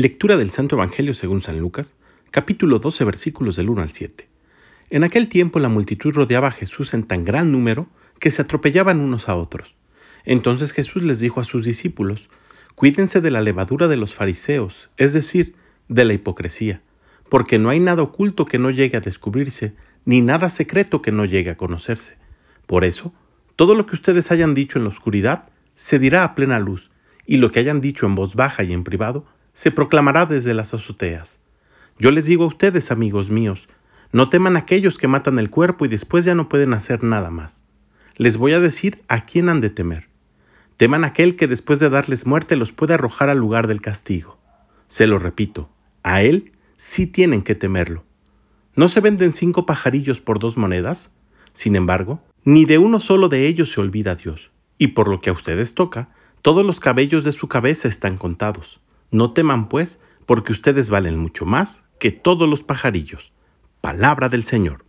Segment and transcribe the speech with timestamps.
[0.00, 1.96] Lectura del Santo Evangelio según San Lucas,
[2.30, 4.28] capítulo 12, versículos del 1 al 7.
[4.90, 7.88] En aquel tiempo la multitud rodeaba a Jesús en tan gran número
[8.20, 9.74] que se atropellaban unos a otros.
[10.24, 12.30] Entonces Jesús les dijo a sus discípulos,
[12.76, 15.56] Cuídense de la levadura de los fariseos, es decir,
[15.88, 16.80] de la hipocresía,
[17.28, 19.74] porque no hay nada oculto que no llegue a descubrirse,
[20.04, 22.18] ni nada secreto que no llegue a conocerse.
[22.68, 23.12] Por eso,
[23.56, 26.92] todo lo que ustedes hayan dicho en la oscuridad se dirá a plena luz,
[27.26, 29.26] y lo que hayan dicho en voz baja y en privado
[29.58, 31.40] se proclamará desde las azoteas.
[31.98, 33.68] Yo les digo a ustedes, amigos míos,
[34.12, 37.64] no teman aquellos que matan el cuerpo y después ya no pueden hacer nada más.
[38.14, 40.10] Les voy a decir a quién han de temer.
[40.76, 44.38] Teman aquel que después de darles muerte los puede arrojar al lugar del castigo.
[44.86, 45.68] Se lo repito,
[46.04, 48.04] a él sí tienen que temerlo.
[48.76, 51.16] ¿No se venden cinco pajarillos por dos monedas?
[51.52, 54.52] Sin embargo, ni de uno solo de ellos se olvida Dios.
[54.78, 56.10] Y por lo que a ustedes toca,
[56.42, 58.78] todos los cabellos de su cabeza están contados.
[59.10, 63.32] No teman, pues, porque ustedes valen mucho más que todos los pajarillos.
[63.80, 64.84] Palabra del Señor.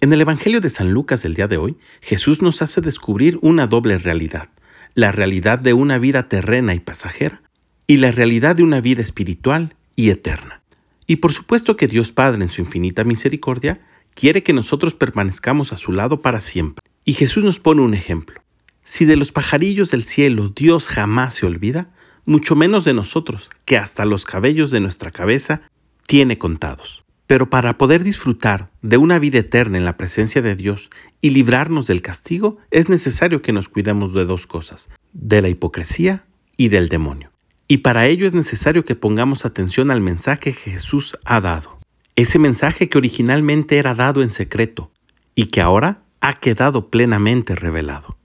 [0.00, 3.66] En el Evangelio de San Lucas del día de hoy, Jesús nos hace descubrir una
[3.66, 4.50] doble realidad,
[4.94, 7.42] la realidad de una vida terrena y pasajera,
[7.86, 10.62] y la realidad de una vida espiritual y eterna.
[11.06, 13.80] Y por supuesto que Dios Padre en su infinita misericordia
[14.14, 16.84] quiere que nosotros permanezcamos a su lado para siempre.
[17.04, 18.42] Y Jesús nos pone un ejemplo.
[18.82, 21.90] Si de los pajarillos del cielo Dios jamás se olvida,
[22.26, 25.62] mucho menos de nosotros, que hasta los cabellos de nuestra cabeza
[26.06, 27.04] tiene contados.
[27.26, 31.86] Pero para poder disfrutar de una vida eterna en la presencia de Dios y librarnos
[31.86, 36.24] del castigo, es necesario que nos cuidemos de dos cosas, de la hipocresía
[36.56, 37.30] y del demonio.
[37.68, 41.78] Y para ello es necesario que pongamos atención al mensaje que Jesús ha dado.
[42.14, 44.92] Ese mensaje que originalmente era dado en secreto
[45.34, 48.16] y que ahora ha quedado plenamente revelado.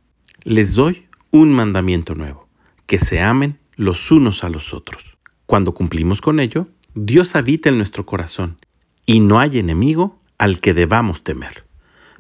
[0.44, 2.48] Les doy un mandamiento nuevo,
[2.86, 5.18] que se amen los unos a los otros.
[5.46, 8.58] Cuando cumplimos con ello, Dios habita en nuestro corazón
[9.06, 11.66] y no hay enemigo al que debamos temer.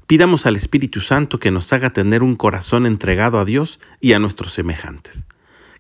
[0.08, 4.20] Pidamos al Espíritu Santo que nos haga tener un corazón entregado a Dios y a
[4.20, 5.26] nuestros semejantes.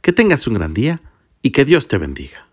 [0.01, 1.01] Que tengas un gran día
[1.41, 2.47] y que Dios te bendiga.